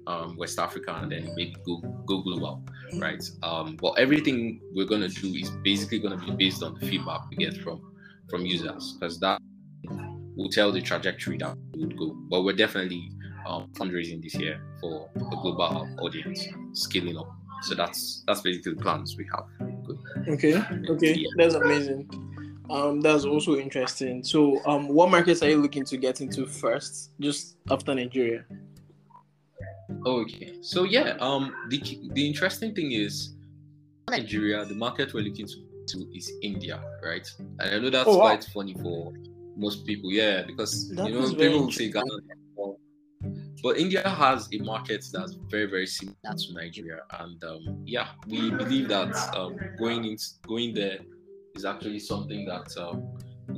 um, 0.07 0.35
West 0.37 0.59
Africa, 0.59 0.97
and 1.01 1.11
then 1.11 1.31
maybe 1.35 1.55
go 1.65 1.77
go 2.05 2.21
global, 2.21 2.63
right? 2.95 3.23
Um, 3.43 3.77
but 3.81 3.93
everything 3.97 4.61
we're 4.73 4.85
gonna 4.87 5.09
do 5.09 5.27
is 5.33 5.49
basically 5.63 5.99
gonna 5.99 6.17
be 6.17 6.31
based 6.31 6.63
on 6.63 6.75
the 6.79 6.85
feedback 6.85 7.21
we 7.29 7.37
get 7.37 7.57
from 7.57 7.93
from 8.29 8.45
users, 8.45 8.93
because 8.93 9.19
that 9.19 9.41
will 10.35 10.49
tell 10.49 10.71
the 10.71 10.81
trajectory 10.81 11.37
that 11.37 11.55
we 11.73 11.85
would 11.85 11.97
go. 11.97 12.15
But 12.29 12.43
we're 12.43 12.55
definitely 12.55 13.11
um, 13.45 13.69
fundraising 13.73 14.21
this 14.21 14.35
year 14.35 14.61
for 14.79 15.09
a 15.15 15.19
global 15.19 15.87
audience, 15.99 16.47
scaling 16.73 17.17
up. 17.17 17.29
So 17.63 17.75
that's 17.75 18.23
that's 18.27 18.41
basically 18.41 18.75
the 18.75 18.81
plans 18.81 19.17
we 19.17 19.27
have. 19.33 19.45
Good. 19.85 19.99
Okay, 20.29 20.63
okay, 20.89 21.13
yeah. 21.15 21.27
that's 21.35 21.55
amazing. 21.55 22.09
Um, 22.69 23.01
that's 23.01 23.25
also 23.25 23.57
interesting. 23.57 24.23
So, 24.23 24.63
um, 24.65 24.87
what 24.89 25.09
markets 25.09 25.41
are 25.41 25.49
you 25.49 25.57
looking 25.57 25.83
to 25.85 25.97
get 25.97 26.21
into 26.21 26.45
first, 26.45 27.11
just 27.19 27.57
after 27.71 27.95
Nigeria? 27.95 28.45
Okay, 30.05 30.59
so 30.61 30.83
yeah, 30.83 31.17
um, 31.19 31.53
the 31.69 31.79
the 32.13 32.27
interesting 32.27 32.73
thing 32.75 32.91
is 32.91 33.35
Nigeria. 34.09 34.65
The 34.65 34.75
market 34.75 35.13
we're 35.13 35.23
looking 35.23 35.47
to, 35.47 35.55
to 35.87 36.17
is 36.17 36.31
India, 36.41 36.81
right? 37.03 37.27
And 37.59 37.75
I 37.75 37.79
know 37.79 37.89
that's 37.89 38.07
oh, 38.07 38.17
wow. 38.17 38.27
quite 38.27 38.43
funny 38.53 38.75
for 38.75 39.13
most 39.57 39.85
people, 39.85 40.11
yeah, 40.11 40.43
because 40.43 40.89
that 40.95 41.09
you 41.09 41.19
know 41.19 41.29
people 41.29 41.65
will 41.65 41.71
say 41.71 41.91
Ghana, 41.91 42.05
but 43.61 43.77
India 43.77 44.07
has 44.07 44.47
a 44.53 44.59
market 44.59 45.05
that's 45.11 45.33
very 45.49 45.65
very 45.65 45.87
similar 45.87 46.15
to 46.23 46.53
Nigeria, 46.53 47.01
and 47.19 47.43
um, 47.43 47.83
yeah, 47.85 48.09
we 48.27 48.51
believe 48.51 48.87
that 48.89 49.15
um, 49.35 49.57
going 49.77 50.05
in 50.05 50.17
going 50.47 50.73
there 50.73 50.99
is 51.55 51.65
actually 51.65 51.99
something 51.99 52.45
that 52.45 52.75
um, 52.77 53.07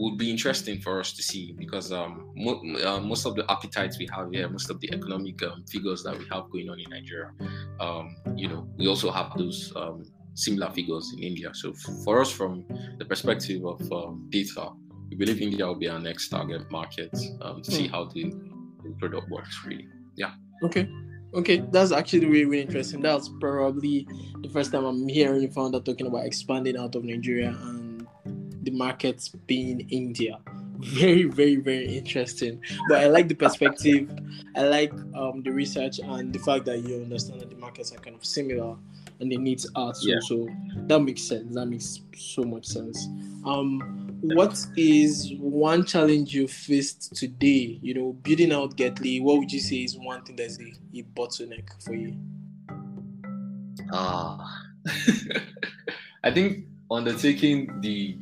would 0.01 0.17
be 0.17 0.31
interesting 0.31 0.81
for 0.81 0.99
us 0.99 1.13
to 1.13 1.21
see 1.21 1.53
because 1.53 1.91
um, 1.91 2.31
mo- 2.35 2.61
uh, 2.83 2.99
most 2.99 3.27
of 3.27 3.35
the 3.35 3.45
appetites 3.51 3.99
we 3.99 4.07
have 4.11 4.31
here, 4.31 4.49
most 4.49 4.71
of 4.71 4.79
the 4.79 4.91
economic 4.91 5.41
um, 5.43 5.63
figures 5.69 6.01
that 6.01 6.17
we 6.17 6.25
have 6.31 6.49
going 6.49 6.67
on 6.71 6.79
in 6.79 6.89
Nigeria, 6.89 7.29
um, 7.79 8.15
you 8.35 8.47
know, 8.47 8.67
we 8.77 8.87
also 8.87 9.11
have 9.11 9.31
those 9.37 9.71
um, 9.75 10.03
similar 10.33 10.71
figures 10.71 11.13
in 11.15 11.21
India. 11.23 11.51
So 11.53 11.69
f- 11.69 12.03
for 12.03 12.19
us, 12.19 12.31
from 12.31 12.65
the 12.97 13.05
perspective 13.05 13.63
of 13.63 13.79
um, 13.91 14.25
data, 14.29 14.71
we 15.11 15.17
believe 15.17 15.39
India 15.39 15.67
will 15.67 15.75
be 15.75 15.87
our 15.87 15.99
next 15.99 16.29
target 16.29 16.69
market 16.71 17.15
um, 17.41 17.61
to 17.61 17.71
see 17.71 17.85
hmm. 17.85 17.93
how 17.93 18.05
the, 18.05 18.33
the 18.83 18.95
product 18.97 19.29
works. 19.29 19.61
Really, 19.63 19.87
yeah. 20.15 20.31
Okay. 20.63 20.89
Okay, 21.33 21.63
that's 21.71 21.93
actually 21.93 22.25
really, 22.25 22.45
really 22.45 22.63
interesting. 22.63 23.01
That's 23.01 23.29
probably 23.39 24.05
the 24.41 24.49
first 24.49 24.71
time 24.71 24.83
I'm 24.83 25.07
hearing 25.07 25.49
founder 25.51 25.79
talking 25.79 26.07
about 26.07 26.25
expanding 26.25 26.75
out 26.75 26.95
of 26.95 27.05
Nigeria 27.05 27.49
and 27.49 27.80
the 28.63 28.71
markets 28.71 29.29
being 29.47 29.87
India. 29.89 30.39
Very, 30.79 31.23
very, 31.23 31.57
very 31.57 31.97
interesting. 31.97 32.61
But 32.89 33.01
I 33.01 33.07
like 33.07 33.27
the 33.27 33.35
perspective. 33.35 34.09
I 34.55 34.63
like 34.63 34.91
um, 35.15 35.43
the 35.43 35.51
research 35.51 35.99
and 35.99 36.33
the 36.33 36.39
fact 36.39 36.65
that 36.65 36.79
you 36.79 36.95
understand 36.95 37.41
that 37.41 37.49
the 37.49 37.55
markets 37.57 37.91
are 37.91 37.99
kind 37.99 38.15
of 38.15 38.25
similar 38.25 38.75
and 39.19 39.31
the 39.31 39.37
needs 39.37 39.69
are 39.75 39.93
too. 39.93 40.09
Yeah. 40.09 40.19
So 40.21 40.49
that 40.87 40.99
makes 40.99 41.21
sense. 41.21 41.53
That 41.53 41.67
makes 41.67 42.01
so 42.17 42.43
much 42.43 42.65
sense. 42.65 43.07
Um, 43.45 44.17
what 44.21 44.57
is 44.75 45.33
one 45.39 45.85
challenge 45.85 46.33
you 46.33 46.47
faced 46.47 47.15
today? 47.15 47.79
You 47.81 47.93
know, 47.93 48.13
building 48.13 48.51
out 48.51 48.75
Getly. 48.75 49.21
What 49.21 49.37
would 49.37 49.51
you 49.51 49.59
say 49.59 49.77
is 49.77 49.97
one 49.97 50.23
thing 50.23 50.35
that's 50.35 50.59
a, 50.59 50.73
a 50.95 51.03
bottleneck 51.15 51.83
for 51.83 51.93
you? 51.93 52.15
Ah, 53.93 54.63
I 56.23 56.31
think 56.31 56.65
undertaking 56.89 57.79
the 57.81 58.17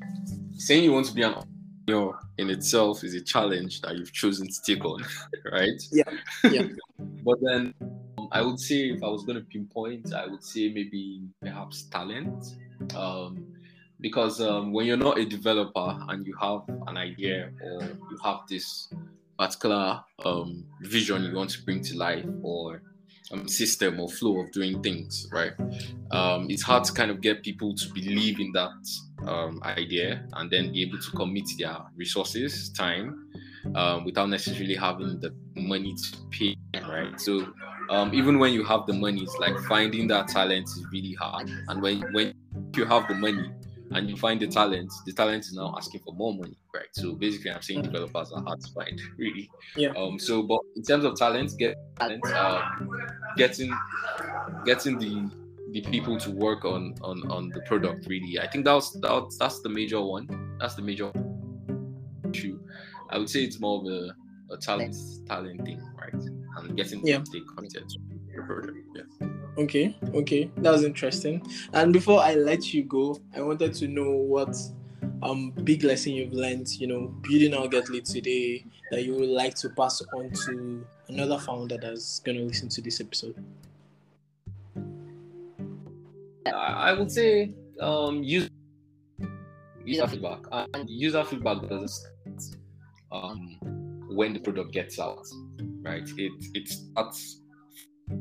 saying 0.60 0.84
you 0.84 0.94
want 0.94 1.08
to 1.08 1.14
be 1.14 1.24
an 1.24 1.34
entrepreneur 1.34 2.20
in 2.38 2.50
itself 2.50 3.04
is 3.04 3.16
a 3.16 3.22
challenge 3.22 3.82
that 3.82 3.98
you've 3.98 4.14
chosen 4.14 4.48
to 4.48 4.62
take 4.62 4.84
on, 4.86 5.04
right? 5.52 5.82
Yeah. 5.92 6.04
Yeah. 6.52 6.68
but 7.26 7.40
then 7.42 7.74
um, 8.18 8.28
I 8.32 8.42
would 8.42 8.60
say 8.60 8.90
if 8.90 9.02
I 9.04 9.08
was 9.08 9.24
going 9.24 9.38
to 9.38 9.46
pinpoint, 9.46 10.14
I 10.14 10.28
would 10.28 10.44
say 10.44 10.70
maybe 10.70 11.24
perhaps 11.42 11.84
talent. 11.84 12.56
Um, 12.96 13.46
because 14.02 14.40
um, 14.40 14.72
when 14.72 14.86
you're 14.86 14.98
not 14.98 15.18
a 15.18 15.26
developer 15.26 16.00
and 16.08 16.26
you 16.26 16.36
have 16.40 16.62
an 16.88 16.96
idea 16.96 17.52
or 17.62 17.82
you 17.84 18.18
have 18.24 18.40
this 18.48 18.88
particular 19.38 20.02
um, 20.24 20.66
vision 20.82 21.24
you 21.24 21.36
want 21.36 21.50
to 21.50 21.64
bring 21.64 21.82
to 21.82 21.98
life 21.98 22.26
or 22.42 22.82
um, 23.32 23.48
system 23.48 24.00
or 24.00 24.10
flow 24.10 24.42
of 24.42 24.52
doing 24.52 24.82
things, 24.82 25.28
right? 25.32 25.54
Um, 26.12 26.48
it's 26.50 26.64
hard 26.64 26.84
to 26.86 26.94
kind 26.94 27.12
of 27.12 27.22
get 27.22 27.44
people 27.44 27.76
to 27.76 27.94
believe 27.94 28.40
in 28.40 28.52
that 28.54 28.72
um, 29.28 29.62
idea 29.64 30.26
and 30.34 30.50
then 30.50 30.72
be 30.72 30.82
able 30.82 31.00
to 31.00 31.12
commit 31.12 31.46
their 31.58 31.78
resources, 31.96 32.70
time, 32.70 33.30
um, 33.76 34.06
without 34.06 34.30
necessarily 34.30 34.76
having 34.76 35.20
the 35.20 35.34
money 35.56 35.94
to 35.94 36.18
pay, 36.32 36.56
right? 36.88 37.20
So 37.20 37.54
um, 37.90 38.14
even 38.14 38.40
when 38.40 38.54
you 38.54 38.64
have 38.64 38.86
the 38.86 38.94
money, 38.94 39.22
it's 39.22 39.38
like 39.38 39.58
finding 39.68 40.08
that 40.08 40.28
talent 40.28 40.66
is 40.66 40.86
really 40.92 41.14
hard. 41.14 41.50
And 41.68 41.82
when 41.82 42.02
when 42.14 42.34
you 42.76 42.86
have 42.86 43.08
the 43.08 43.16
money 43.16 43.52
and 43.92 44.10
you 44.10 44.16
find 44.16 44.40
the 44.40 44.48
talent, 44.48 44.92
the 45.06 45.14
talent 45.14 45.46
is 45.46 45.54
now 45.54 45.74
asking 45.78 46.02
for 46.02 46.14
more 46.14 46.34
money, 46.34 46.58
right? 46.74 46.88
So 46.94 47.14
basically, 47.14 47.52
I'm 47.52 47.62
saying 47.62 47.82
developers 47.84 48.32
are 48.32 48.44
hard 48.44 48.62
to 48.62 48.72
find, 48.72 49.02
really. 49.18 49.50
Yeah. 49.76 49.90
Um. 49.98 50.20
So, 50.20 50.44
but 50.44 50.60
in 50.76 50.84
terms 50.84 51.06
of 51.06 51.16
talent, 51.16 51.54
get 51.58 51.76
talent, 51.98 52.26
uh, 52.28 52.62
getting 53.38 53.74
getting 54.66 55.00
the 55.00 55.30
the 55.72 55.82
people 55.82 56.18
to 56.18 56.32
work 56.32 56.66
on 56.66 56.96
on 57.02 57.30
on 57.32 57.50
the 57.50 57.62
product 57.62 58.08
really 58.08 58.40
i 58.40 58.48
think 58.48 58.66
that's 58.66 58.92
that's 59.02 59.38
that's 59.38 59.62
the 59.62 59.70
major 59.70 60.02
one 60.02 60.28
that's 60.60 60.76
the 60.76 60.82
major 60.82 61.12
issue 62.32 62.60
i 63.10 63.18
would 63.18 63.30
say 63.30 63.44
it's 63.44 63.60
more 63.60 63.80
of 63.80 63.86
a, 63.86 64.54
a 64.54 64.58
talent 64.58 64.96
talent 65.28 65.64
thing 65.66 65.82
right 65.96 66.14
and 66.14 66.76
getting 66.76 67.06
yeah. 67.06 67.20
the 67.32 67.42
content 67.56 67.94
the 68.36 68.42
product 68.42 68.78
yeah 68.96 69.28
okay 69.60 69.96
okay 70.14 70.50
that 70.58 70.72
was 70.72 70.84
interesting. 70.84 71.42
And 71.74 71.94
before 71.94 72.22
i 72.22 72.34
let 72.34 72.74
you 72.74 72.84
go 72.84 73.20
i 73.36 73.42
wanted 73.42 73.74
to 73.76 73.88
know 73.88 74.12
what 74.12 74.56
um 75.22 75.52
big 75.64 75.84
lesson 75.84 76.14
you've 76.14 76.34
learned 76.34 76.70
you 76.80 76.88
know 76.88 77.08
building 77.22 77.54
our 77.54 77.68
Getly 77.68 78.02
today 78.02 78.66
that 78.92 79.04
you 79.04 79.14
would 79.16 79.30
like 79.30 79.56
to 79.56 79.70
pass 79.70 80.02
on 80.14 80.32
to 80.46 80.86
another 81.10 81.38
founder 81.38 81.78
that's 81.78 82.20
going 82.20 82.38
to 82.38 82.44
listen 82.44 82.70
to 82.70 82.82
this 82.82 83.02
episode. 83.02 83.36
I 86.46 86.94
would 86.94 87.12
say 87.12 87.54
um, 87.80 88.24
use 88.24 88.50
user 89.84 90.08
feedback. 90.08 90.40
And 90.52 90.90
user 90.90 91.24
feedback 91.24 91.68
doesn't 91.68 92.56
um, 93.12 93.58
when 94.10 94.34
the 94.34 94.40
product 94.40 94.72
gets 94.72 95.00
out, 95.00 95.26
right? 95.82 96.08
It 96.18 96.32
it 96.54 96.68
starts 96.68 97.42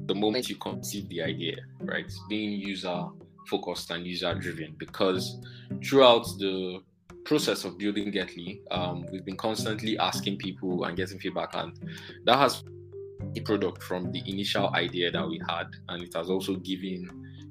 the 0.06 0.14
moment 0.14 0.48
you 0.48 0.56
conceive 0.56 1.08
the 1.08 1.22
idea, 1.22 1.56
right? 1.80 2.10
Being 2.28 2.52
user 2.60 3.06
focused 3.48 3.90
and 3.90 4.06
user 4.06 4.34
driven 4.34 4.74
because 4.78 5.38
throughout 5.84 6.24
the 6.38 6.80
process 7.24 7.64
of 7.64 7.78
building 7.78 8.12
Getly, 8.12 8.60
um, 8.70 9.06
we've 9.10 9.24
been 9.24 9.36
constantly 9.36 9.98
asking 9.98 10.38
people 10.38 10.84
and 10.84 10.96
getting 10.96 11.18
feedback, 11.18 11.54
and 11.54 11.78
that 12.24 12.38
has 12.38 12.64
a 13.36 13.40
product 13.40 13.82
from 13.82 14.12
the 14.12 14.22
initial 14.26 14.74
idea 14.74 15.10
that 15.10 15.26
we 15.26 15.40
had, 15.48 15.66
and 15.88 16.02
it 16.02 16.14
has 16.14 16.30
also 16.30 16.56
given 16.56 17.08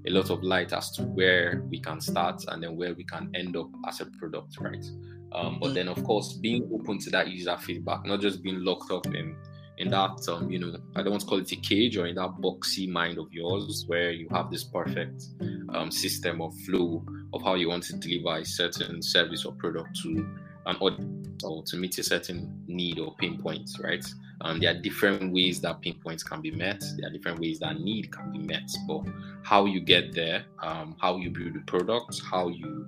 a 0.07 0.09
lot 0.09 0.29
of 0.29 0.41
light 0.43 0.73
as 0.73 0.91
to 0.91 1.03
where 1.03 1.63
we 1.69 1.79
can 1.79 1.99
start 1.99 2.41
and 2.47 2.63
then 2.63 2.77
where 2.77 2.93
we 2.93 3.03
can 3.03 3.29
end 3.35 3.57
up 3.57 3.69
as 3.87 3.99
a 3.99 4.05
product, 4.05 4.57
right? 4.59 4.85
Um, 5.33 5.59
but 5.59 5.73
then, 5.73 5.87
of 5.87 6.03
course, 6.03 6.33
being 6.33 6.69
open 6.73 6.99
to 6.99 7.09
that 7.11 7.27
user 7.27 7.57
feedback, 7.57 8.05
not 8.05 8.21
just 8.21 8.41
being 8.41 8.63
locked 8.63 8.91
up 8.91 9.05
in 9.07 9.35
in 9.77 9.89
that 9.89 10.17
um, 10.27 10.49
you 10.49 10.59
know 10.59 10.75
i 10.95 11.01
don't 11.01 11.11
want 11.11 11.21
to 11.21 11.27
call 11.27 11.39
it 11.39 11.51
a 11.51 11.55
cage 11.57 11.97
or 11.97 12.07
in 12.07 12.15
that 12.15 12.29
boxy 12.41 12.89
mind 12.89 13.17
of 13.17 13.31
yours 13.31 13.85
where 13.87 14.11
you 14.11 14.27
have 14.31 14.49
this 14.49 14.63
perfect 14.63 15.25
um, 15.73 15.91
system 15.91 16.41
of 16.41 16.53
flow 16.61 17.03
of 17.33 17.41
how 17.43 17.55
you 17.55 17.69
want 17.69 17.83
to 17.83 17.95
deliver 17.97 18.41
a 18.41 18.45
certain 18.45 19.01
service 19.01 19.45
or 19.45 19.53
product 19.53 19.95
to 20.01 20.27
an 20.65 20.75
audience 20.77 21.43
or 21.43 21.63
to 21.63 21.77
meet 21.77 21.97
a 21.97 22.03
certain 22.03 22.61
need 22.67 22.99
or 22.99 23.15
pain 23.15 23.37
point 23.41 23.69
right? 23.81 24.05
Um, 24.41 24.59
there 24.59 24.71
are 24.71 24.79
different 24.79 25.33
ways 25.33 25.61
that 25.61 25.81
pain 25.81 25.99
points 26.03 26.21
can 26.21 26.41
be 26.41 26.51
met. 26.51 26.83
There 26.97 27.07
are 27.07 27.11
different 27.11 27.39
ways 27.39 27.59
that 27.59 27.79
need 27.79 28.11
can 28.11 28.31
be 28.31 28.37
met. 28.37 28.69
But 28.87 29.03
how 29.43 29.65
you 29.65 29.79
get 29.79 30.13
there 30.13 30.45
um, 30.61 30.95
how 30.99 31.17
you 31.17 31.29
build 31.29 31.53
the 31.53 31.61
product 31.61 32.21
how 32.29 32.49
you 32.49 32.85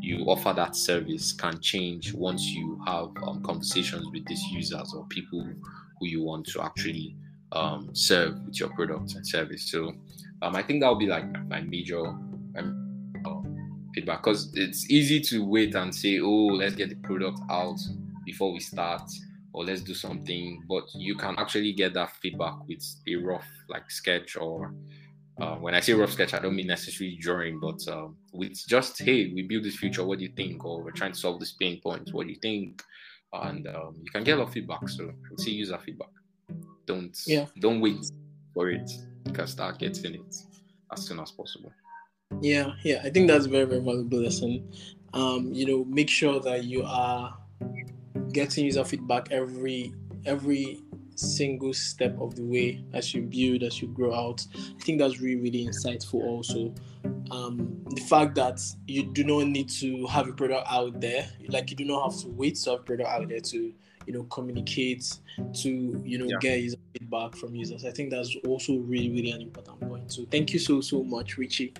you 0.00 0.24
offer 0.24 0.52
that 0.52 0.74
service 0.74 1.32
can 1.32 1.60
change 1.60 2.12
once 2.14 2.46
you 2.46 2.80
have 2.86 3.10
um, 3.22 3.42
conversations 3.44 4.06
with 4.12 4.26
these 4.26 4.42
users 4.50 4.92
or 4.94 5.04
people 5.06 5.46
who 6.00 6.06
you 6.06 6.22
want 6.22 6.46
to 6.46 6.62
actually 6.62 7.16
um, 7.52 7.90
serve 7.94 8.34
with 8.46 8.58
your 8.58 8.70
product 8.70 9.14
and 9.14 9.26
service. 9.26 9.70
So 9.70 9.92
um, 10.42 10.56
I 10.56 10.62
think 10.62 10.80
that 10.80 10.88
would 10.88 10.98
be 10.98 11.06
like 11.06 11.24
my 11.48 11.60
major 11.60 12.04
um, 12.06 13.90
feedback 13.94 14.22
because 14.22 14.52
it's 14.54 14.90
easy 14.90 15.20
to 15.20 15.44
wait 15.44 15.74
and 15.74 15.94
say, 15.94 16.20
oh, 16.20 16.46
let's 16.46 16.74
get 16.74 16.88
the 16.88 16.96
product 16.96 17.40
out 17.50 17.78
before 18.24 18.52
we 18.52 18.60
start 18.60 19.10
or 19.52 19.64
let's 19.64 19.82
do 19.82 19.94
something. 19.94 20.62
But 20.68 20.84
you 20.94 21.16
can 21.16 21.34
actually 21.38 21.72
get 21.72 21.94
that 21.94 22.16
feedback 22.16 22.66
with 22.66 22.84
a 23.06 23.16
rough 23.16 23.48
like 23.68 23.90
sketch 23.90 24.36
or 24.36 24.72
uh, 25.40 25.56
when 25.56 25.74
I 25.74 25.80
say 25.80 25.94
rough 25.94 26.12
sketch, 26.12 26.34
I 26.34 26.38
don't 26.38 26.54
mean 26.54 26.66
necessarily 26.66 27.16
drawing, 27.16 27.60
but 27.60 27.86
uh, 27.88 28.08
with 28.32 28.62
just 28.66 29.00
hey, 29.00 29.32
we 29.32 29.42
build 29.42 29.64
this 29.64 29.76
future. 29.76 30.04
What 30.04 30.18
do 30.18 30.24
you 30.24 30.32
think? 30.36 30.64
Or 30.64 30.82
we're 30.82 30.90
trying 30.90 31.12
to 31.12 31.18
solve 31.18 31.40
this 31.40 31.52
pain 31.52 31.80
point. 31.80 32.12
What 32.12 32.26
do 32.26 32.32
you 32.32 32.38
think? 32.40 32.82
And 33.32 33.66
um, 33.68 33.96
you 34.02 34.10
can 34.10 34.24
get 34.24 34.36
a 34.36 34.38
lot 34.38 34.48
of 34.48 34.52
feedback. 34.52 34.88
So 34.88 35.12
say 35.36 35.52
user 35.52 35.78
feedback. 35.78 36.10
Don't 36.86 37.16
yeah. 37.26 37.46
don't 37.58 37.80
wait 37.80 38.04
for 38.54 38.70
it. 38.70 38.90
You 39.26 39.32
can 39.32 39.46
start 39.46 39.78
getting 39.78 40.14
it 40.14 40.36
as 40.92 41.06
soon 41.06 41.20
as 41.20 41.30
possible. 41.30 41.72
Yeah, 42.40 42.72
yeah, 42.84 43.02
I 43.04 43.10
think 43.10 43.28
that's 43.28 43.46
very 43.46 43.64
very 43.64 43.80
valuable 43.80 44.20
lesson. 44.20 44.72
Um, 45.12 45.52
you 45.52 45.66
know, 45.66 45.84
make 45.84 46.08
sure 46.08 46.40
that 46.40 46.64
you 46.64 46.84
are 46.84 47.36
getting 48.32 48.64
user 48.64 48.84
feedback 48.84 49.30
every 49.30 49.92
every 50.26 50.82
single 51.20 51.74
step 51.74 52.18
of 52.18 52.34
the 52.34 52.44
way 52.44 52.84
as 52.92 53.14
you 53.14 53.22
build, 53.22 53.62
as 53.62 53.80
you 53.80 53.88
grow 53.88 54.14
out. 54.14 54.46
I 54.56 54.82
think 54.82 55.00
that's 55.00 55.20
really, 55.20 55.40
really 55.40 55.66
insightful 55.66 56.22
also. 56.22 56.74
Um, 57.30 57.84
the 57.90 58.00
fact 58.02 58.34
that 58.34 58.60
you 58.86 59.04
do 59.12 59.22
not 59.24 59.46
need 59.46 59.68
to 59.80 60.06
have 60.06 60.28
a 60.28 60.32
product 60.32 60.66
out 60.68 61.00
there, 61.00 61.28
like 61.48 61.70
you 61.70 61.76
do 61.76 61.84
not 61.84 62.10
have 62.10 62.20
to 62.22 62.28
wait 62.28 62.56
to 62.56 62.70
have 62.70 62.80
a 62.80 62.82
product 62.82 63.08
out 63.08 63.28
there 63.28 63.40
to, 63.40 63.72
you 64.06 64.12
know, 64.12 64.24
communicate, 64.24 65.18
to, 65.62 66.02
you 66.04 66.18
know, 66.18 66.26
yeah. 66.26 66.38
get 66.40 66.60
user 66.60 66.76
feedback 66.92 67.36
from 67.36 67.54
users. 67.54 67.84
I 67.84 67.92
think 67.92 68.10
that's 68.10 68.34
also 68.46 68.78
really, 68.78 69.10
really 69.10 69.30
an 69.30 69.42
important 69.42 69.80
point. 69.80 70.10
So 70.10 70.26
thank 70.30 70.52
you 70.52 70.58
so, 70.58 70.80
so 70.80 71.04
much, 71.04 71.38
Richie, 71.38 71.72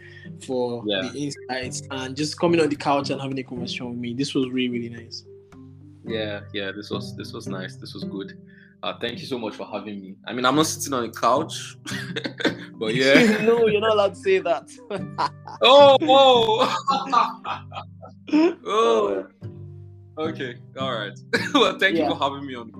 for 0.46 0.84
yeah. 0.86 1.08
the 1.12 1.18
insights 1.18 1.82
and 1.90 2.16
just 2.16 2.38
coming 2.38 2.60
on 2.60 2.68
the 2.68 2.76
couch 2.76 3.10
and 3.10 3.20
having 3.20 3.38
a 3.38 3.42
conversation 3.42 3.88
with 3.88 3.98
me. 3.98 4.14
This 4.14 4.34
was 4.34 4.48
really, 4.50 4.68
really 4.68 4.88
nice. 4.88 5.24
Yeah, 6.04 6.40
yeah, 6.54 6.72
this 6.72 6.90
was 6.90 7.14
this 7.16 7.32
was 7.32 7.46
nice. 7.46 7.76
This 7.76 7.92
was 7.94 8.04
good. 8.04 8.38
Uh, 8.82 8.94
thank 8.98 9.20
you 9.20 9.26
so 9.26 9.38
much 9.38 9.54
for 9.54 9.66
having 9.66 10.00
me. 10.00 10.16
I 10.26 10.32
mean, 10.32 10.46
I'm 10.46 10.56
not 10.56 10.66
sitting 10.66 10.94
on 10.94 11.04
a 11.04 11.10
couch, 11.10 11.76
but 12.78 12.94
yeah. 12.94 13.42
no, 13.44 13.66
you're 13.66 13.80
not 13.80 13.92
allowed 13.92 14.14
to 14.14 14.20
say 14.20 14.38
that. 14.38 14.70
oh, 15.62 15.98
oh, 16.02 16.76
oh. 18.66 19.26
Okay, 20.18 20.56
all 20.78 20.92
right. 20.92 21.18
well, 21.54 21.78
thank 21.78 21.96
yeah. 21.96 22.08
you 22.08 22.14
for 22.14 22.18
having 22.18 22.46
me 22.46 22.54
on. 22.54 22.72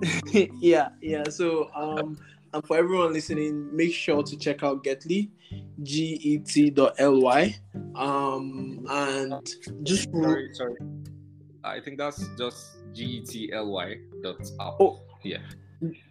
yeah, 0.59 0.89
yeah. 1.01 1.23
So, 1.29 1.69
um, 1.75 2.17
and 2.53 2.65
for 2.65 2.77
everyone 2.77 3.13
listening, 3.13 3.75
make 3.75 3.93
sure 3.93 4.23
to 4.23 4.37
check 4.37 4.63
out 4.63 4.83
Getly, 4.83 5.29
G 5.83 6.19
E 6.21 6.37
T 6.39 6.71
dot 6.71 6.95
L 6.97 7.21
Y, 7.21 7.55
um, 7.95 8.85
and 8.89 9.47
just 9.83 10.11
sorry, 10.11 10.49
sorry. 10.53 10.75
I 11.63 11.79
think 11.79 11.99
that's 11.99 12.27
just 12.37 12.77
G 12.93 13.03
E 13.03 13.21
T 13.21 13.53
L 13.53 13.71
Y 13.71 13.97
dot 14.21 14.41
app. 14.59 14.73
Oh, 14.79 14.99
yeah 15.23 15.37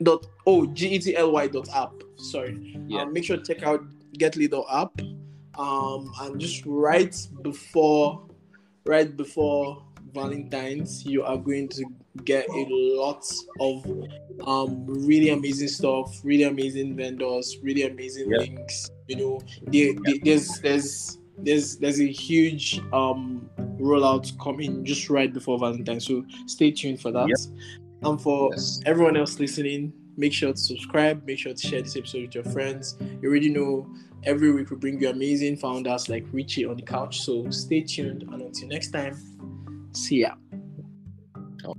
dot 0.03 0.27
oh 0.47 0.67
getly 0.67 1.53
dot 1.53 1.69
app. 1.75 1.93
Sorry. 2.17 2.77
Yeah. 2.87 3.03
Um, 3.03 3.13
make 3.13 3.25
sure 3.25 3.37
to 3.37 3.43
check 3.43 3.63
out 3.63 3.85
Getly 4.19 4.51
dot 4.51 4.67
app. 4.71 5.01
Um, 5.59 6.11
and 6.21 6.41
just 6.41 6.65
right 6.67 7.15
before, 7.43 8.27
right 8.87 9.15
before 9.17 9.83
Valentine's, 10.13 11.05
you 11.05 11.23
are 11.23 11.37
going 11.37 11.69
to 11.69 11.85
get 12.25 12.49
a 12.49 12.67
lot 12.69 13.25
of 13.61 13.87
um 14.47 14.85
really 14.87 15.31
amazing 15.31 15.69
stuff, 15.69 16.21
really 16.25 16.45
amazing 16.45 16.97
vendors, 16.97 17.59
really 17.63 17.85
amazing 17.85 18.31
links. 18.31 18.91
You 19.07 19.17
know, 19.17 19.41
there, 19.65 19.93
there's 20.23 20.61
there's 20.61 21.19
there's 21.39 21.77
there's 21.77 22.01
a 22.01 22.11
huge 22.11 22.81
um 22.93 23.49
rollout 23.79 24.39
coming 24.41 24.85
just 24.85 25.09
right 25.09 25.33
before 25.33 25.59
Valentine's. 25.59 26.07
So 26.07 26.25
stay 26.47 26.71
tuned 26.71 27.01
for 27.01 27.13
that. 27.13 27.29
And 28.03 28.21
for 28.21 28.51
yes. 28.53 28.81
everyone 28.87 29.17
else 29.17 29.39
listening, 29.39 29.93
make 30.17 30.33
sure 30.33 30.53
to 30.53 30.59
subscribe, 30.59 31.25
make 31.27 31.39
sure 31.39 31.55
to 31.55 31.67
share 31.67 31.83
this 31.83 31.97
episode 31.97 32.23
with 32.23 32.35
your 32.35 32.45
friends. 32.45 32.97
You 33.23 33.29
already 33.29 33.51
know 33.51 33.87
every 34.25 34.53
week 34.53 34.71
we 34.71 34.77
bring 34.77 35.01
you 35.01 35.11
amazing 35.11 35.57
founders 35.57 36.09
like 36.09 36.27
Richie 36.33 36.65
on 36.65 36.77
the 36.77 36.83
couch. 36.83 37.21
So 37.23 37.51
stay 37.51 37.83
tuned 37.83 38.23
and 38.23 38.43
until 38.43 38.69
next 38.69 38.91
time, 38.91 39.17
see 39.93 40.21
ya. 40.21 40.35
Oh. 41.65 41.75